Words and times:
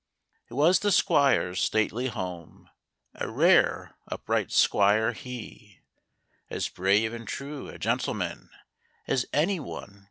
It 0.49 0.55
was 0.55 0.79
the 0.79 0.91
Squire's 0.91 1.61
stately 1.61 2.07
home— 2.07 2.71
A 3.13 3.29
rare, 3.29 3.97
upright 4.07 4.51
Squire 4.51 5.11
he, 5.11 5.81
As 6.49 6.69
brave 6.69 7.13
and 7.13 7.27
true 7.27 7.69
a 7.69 7.77
gentleman 7.77 8.49
As 9.07 9.27
any 9.31 9.59
one 9.59 9.79
could 9.89 9.93
see. 9.97 9.99